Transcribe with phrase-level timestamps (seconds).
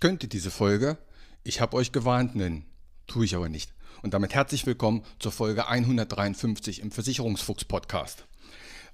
[0.00, 0.96] Könnte diese Folge
[1.42, 2.64] Ich habe euch gewarnt nennen,
[3.06, 3.74] tue ich aber nicht.
[4.00, 8.26] Und damit herzlich willkommen zur Folge 153 im Versicherungsfuchs Podcast.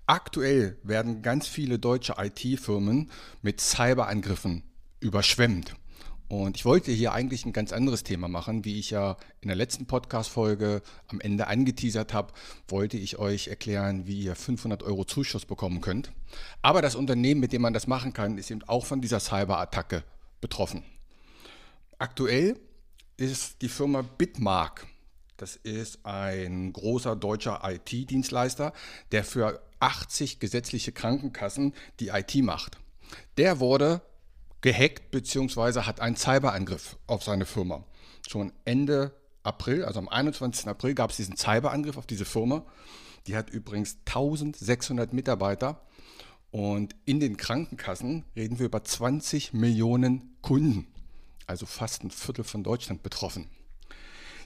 [0.06, 4.64] Aktuell werden ganz viele deutsche IT-Firmen mit Cyberangriffen
[4.98, 5.77] überschwemmt.
[6.27, 8.64] Und ich wollte hier eigentlich ein ganz anderes Thema machen.
[8.64, 12.33] Wie ich ja in der letzten Podcast-Folge am Ende angeteasert habe,
[12.66, 16.11] wollte ich euch erklären, wie ihr 500 Euro Zuschuss bekommen könnt.
[16.62, 20.02] Aber das Unternehmen, mit dem man das machen kann, ist eben auch von dieser Cyberattacke
[20.41, 20.83] betroffen.
[21.98, 22.59] Aktuell
[23.16, 24.86] ist die Firma Bitmark.
[25.39, 28.75] Das ist ein großer deutscher IT-Dienstleister,
[29.12, 32.77] der für 80 gesetzliche Krankenkassen die IT macht.
[33.38, 34.03] Der wurde
[34.61, 35.83] gehackt bzw.
[35.83, 37.83] hat einen Cyberangriff auf seine Firma.
[38.28, 40.69] Schon Ende April, also am 21.
[40.69, 42.66] April, gab es diesen Cyberangriff auf diese Firma.
[43.27, 45.81] Die hat übrigens 1600 Mitarbeiter
[46.50, 50.86] und in den Krankenkassen reden wir über 20 Millionen Kunden,
[51.47, 53.48] also fast ein Viertel von Deutschland betroffen.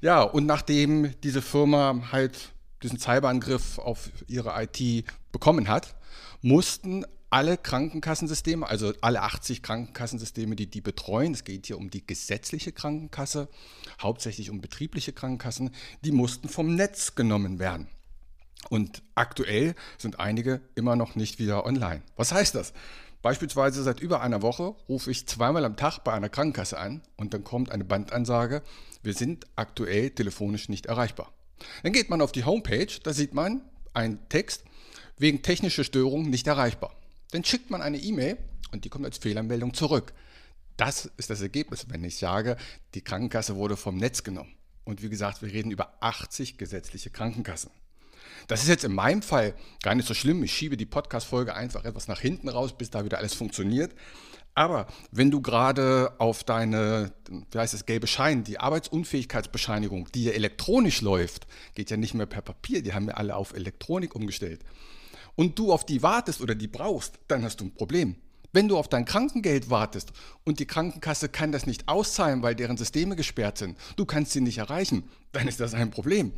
[0.00, 5.94] Ja, und nachdem diese Firma halt diesen Cyberangriff auf ihre IT bekommen hat,
[6.40, 12.04] mussten alle Krankenkassensysteme, also alle 80 Krankenkassensysteme, die die betreuen, es geht hier um die
[12.04, 13.48] gesetzliche Krankenkasse,
[14.00, 15.70] hauptsächlich um betriebliche Krankenkassen,
[16.04, 17.88] die mussten vom Netz genommen werden.
[18.68, 22.02] Und aktuell sind einige immer noch nicht wieder online.
[22.16, 22.72] Was heißt das?
[23.22, 27.34] Beispielsweise seit über einer Woche rufe ich zweimal am Tag bei einer Krankenkasse an und
[27.34, 28.62] dann kommt eine Bandansage,
[29.02, 31.32] wir sind aktuell telefonisch nicht erreichbar.
[31.82, 34.64] Dann geht man auf die Homepage, da sieht man einen Text,
[35.18, 36.96] wegen technischer Störung nicht erreichbar.
[37.32, 38.38] Dann schickt man eine E-Mail
[38.72, 40.14] und die kommt als Fehlermeldung zurück.
[40.78, 42.56] Das ist das Ergebnis, wenn ich sage,
[42.94, 44.54] die Krankenkasse wurde vom Netz genommen.
[44.84, 47.70] Und wie gesagt, wir reden über 80 gesetzliche Krankenkassen.
[48.48, 50.42] Das ist jetzt in meinem Fall gar nicht so schlimm.
[50.42, 53.94] Ich schiebe die Podcast-Folge einfach etwas nach hinten raus, bis da wieder alles funktioniert.
[54.54, 57.12] Aber wenn du gerade auf deine,
[57.50, 62.26] wie heißt es, gelbe Schein, die Arbeitsunfähigkeitsbescheinigung, die ja elektronisch läuft, geht ja nicht mehr
[62.26, 64.62] per Papier, die haben ja alle auf Elektronik umgestellt,
[65.36, 68.16] und du auf die wartest oder die brauchst, dann hast du ein Problem.
[68.52, 70.12] Wenn du auf dein Krankengeld wartest
[70.44, 74.40] und die Krankenkasse kann das nicht auszahlen, weil deren Systeme gesperrt sind, du kannst sie
[74.40, 76.32] nicht erreichen, dann ist das ein Problem.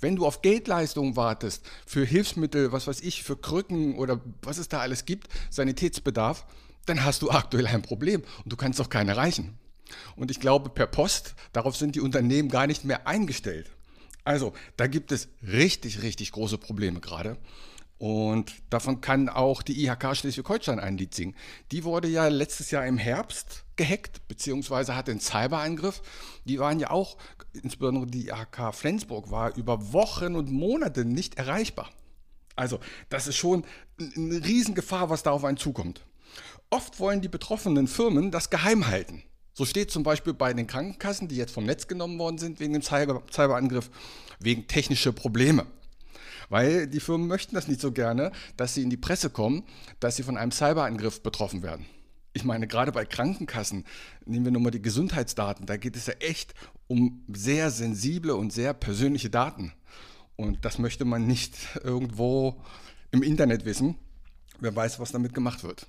[0.00, 4.68] Wenn du auf Geldleistungen wartest, für Hilfsmittel, was weiß ich, für Krücken oder was es
[4.68, 6.46] da alles gibt, Sanitätsbedarf,
[6.86, 9.58] dann hast du aktuell ein Problem und du kannst auch keinen erreichen.
[10.14, 13.70] Und ich glaube, per Post, darauf sind die Unternehmen gar nicht mehr eingestellt.
[14.24, 17.36] Also, da gibt es richtig, richtig große Probleme gerade.
[17.98, 21.34] Und davon kann auch die IHK Schleswig-Holstein ein Lied singen.
[21.72, 26.02] Die wurde ja letztes Jahr im Herbst gehackt, beziehungsweise hatte einen Cyberangriff.
[26.44, 27.16] Die waren ja auch,
[27.54, 31.90] insbesondere die IHK Flensburg, war über Wochen und Monate nicht erreichbar.
[32.54, 33.64] Also, das ist schon
[33.98, 36.04] eine Riesengefahr, was da auf einen zukommt.
[36.68, 39.22] Oft wollen die betroffenen Firmen das geheim halten.
[39.52, 42.74] So steht zum Beispiel bei den Krankenkassen, die jetzt vom Netz genommen worden sind wegen
[42.74, 43.90] dem Cyberangriff,
[44.38, 45.66] wegen technischer Probleme.
[46.48, 49.64] Weil die Firmen möchten das nicht so gerne, dass sie in die Presse kommen,
[50.00, 51.86] dass sie von einem Cyberangriff betroffen werden.
[52.32, 53.84] Ich meine, gerade bei Krankenkassen,
[54.26, 56.54] nehmen wir nur mal die Gesundheitsdaten, da geht es ja echt
[56.86, 59.72] um sehr sensible und sehr persönliche Daten.
[60.36, 62.62] Und das möchte man nicht irgendwo
[63.10, 63.96] im Internet wissen.
[64.60, 65.86] Wer weiß, was damit gemacht wird.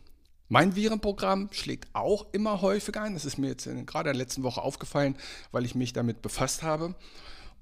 [0.49, 3.13] Mein Virenprogramm schlägt auch immer häufiger ein.
[3.13, 5.17] Das ist mir jetzt gerade in der letzten Woche aufgefallen,
[5.51, 6.95] weil ich mich damit befasst habe.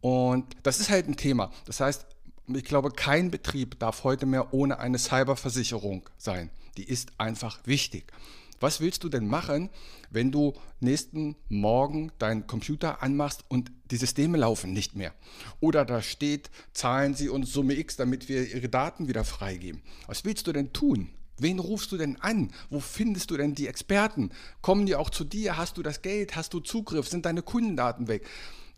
[0.01, 1.51] Und das ist halt ein Thema.
[1.65, 2.05] Das heißt,
[2.53, 6.49] ich glaube, kein Betrieb darf heute mehr ohne eine Cyberversicherung sein.
[6.77, 8.11] Die ist einfach wichtig.
[8.59, 9.69] Was willst du denn machen,
[10.11, 15.13] wenn du nächsten Morgen deinen Computer anmachst und die Systeme laufen nicht mehr?
[15.59, 19.81] Oder da steht, zahlen Sie uns Summe X, damit wir Ihre Daten wieder freigeben.
[20.07, 21.09] Was willst du denn tun?
[21.37, 22.51] Wen rufst du denn an?
[22.69, 24.31] Wo findest du denn die Experten?
[24.61, 25.57] Kommen die auch zu dir?
[25.57, 26.37] Hast du das Geld?
[26.37, 27.09] Hast du Zugriff?
[27.09, 28.25] Sind deine Kundendaten weg?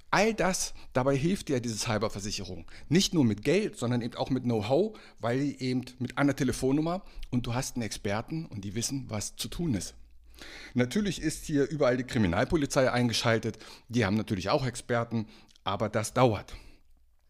[0.10, 2.66] All das, dabei hilft dir diese Cyberversicherung.
[2.88, 7.46] Nicht nur mit Geld, sondern eben auch mit Know-how, weil eben mit einer Telefonnummer und
[7.46, 9.96] du hast einen Experten und die wissen, was zu tun ist.
[10.74, 13.58] Natürlich ist hier überall die Kriminalpolizei eingeschaltet.
[13.90, 15.28] Die haben natürlich auch Experten,
[15.64, 16.56] aber das dauert.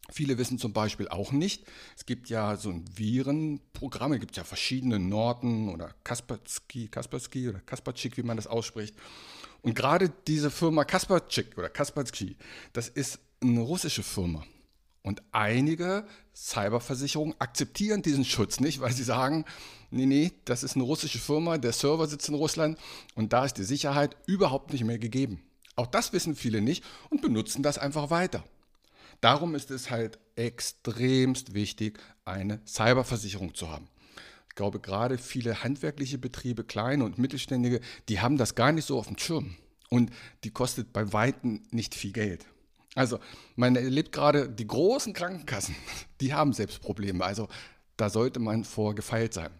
[0.09, 1.65] Viele wissen zum Beispiel auch nicht,
[1.97, 7.59] es gibt ja so ein Virenprogramm, es gibt ja verschiedene Norton oder Kaspersky, Kaspersky oder
[7.59, 8.95] Kasperczyk, wie man das ausspricht.
[9.61, 12.35] Und gerade diese Firma Kasperczyk oder Kaspersky,
[12.73, 14.43] das ist eine russische Firma.
[15.03, 16.05] Und einige
[16.35, 19.45] Cyberversicherungen akzeptieren diesen Schutz nicht, weil sie sagen,
[19.89, 22.77] nee, nee, das ist eine russische Firma, der Server sitzt in Russland
[23.15, 25.41] und da ist die Sicherheit überhaupt nicht mehr gegeben.
[25.77, 28.43] Auch das wissen viele nicht und benutzen das einfach weiter.
[29.21, 33.87] Darum ist es halt extremst wichtig, eine Cyberversicherung zu haben.
[34.57, 38.97] Ich glaube, gerade viele handwerkliche Betriebe, kleine und mittelständige, die haben das gar nicht so
[38.97, 39.55] auf dem Schirm.
[39.91, 40.09] Und
[40.43, 42.47] die kostet bei Weitem nicht viel Geld.
[42.95, 43.19] Also,
[43.55, 45.75] man erlebt gerade die großen Krankenkassen,
[46.21, 47.23] die haben selbst Probleme.
[47.23, 47.47] Also,
[47.97, 49.51] da sollte man vorgefeilt sein.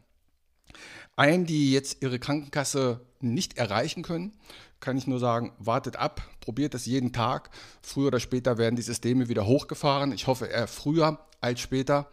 [1.15, 4.33] Allen, die jetzt ihre Krankenkasse nicht erreichen können,
[4.79, 7.51] kann ich nur sagen, wartet ab, probiert es jeden Tag.
[7.83, 10.11] Früher oder später werden die Systeme wieder hochgefahren.
[10.11, 12.09] Ich hoffe eher früher als später.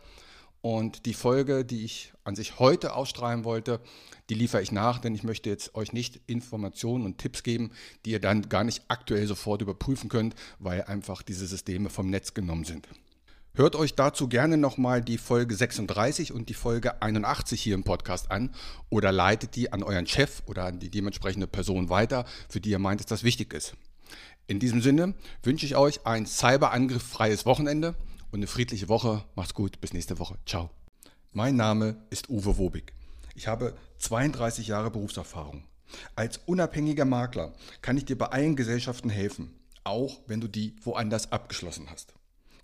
[0.65, 3.81] Und die Folge, die ich an sich heute ausstrahlen wollte,
[4.31, 7.71] die liefere ich nach, denn ich möchte jetzt euch nicht Informationen und Tipps geben,
[8.07, 12.33] die ihr dann gar nicht aktuell sofort überprüfen könnt, weil einfach diese Systeme vom Netz
[12.33, 12.89] genommen sind.
[13.53, 18.31] Hört euch dazu gerne nochmal die Folge 36 und die Folge 81 hier im Podcast
[18.31, 18.55] an
[18.89, 22.79] oder leitet die an euren Chef oder an die dementsprechende Person weiter, für die ihr
[22.79, 23.75] meint, dass das wichtig ist.
[24.47, 25.13] In diesem Sinne
[25.43, 27.95] wünsche ich euch ein cyberangriffsfreies Wochenende
[28.35, 29.25] und eine friedliche Woche.
[29.37, 30.37] Macht's gut, bis nächste Woche.
[30.45, 30.69] Ciao.
[31.31, 32.93] Mein Name ist Uwe Wobig.
[33.37, 35.63] Ich habe 32 Jahre Berufserfahrung.
[36.17, 39.55] Als unabhängiger Makler kann ich dir bei allen Gesellschaften helfen,
[39.85, 42.13] auch wenn du die woanders abgeschlossen hast.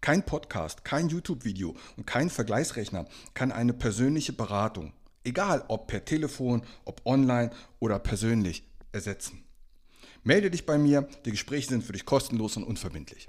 [0.00, 4.92] Kein Podcast, kein YouTube-Video und kein Vergleichsrechner kann eine persönliche Beratung,
[5.22, 9.44] egal ob per Telefon, ob online oder persönlich, ersetzen.
[10.24, 13.28] Melde dich bei mir, die Gespräche sind für dich kostenlos und unverbindlich.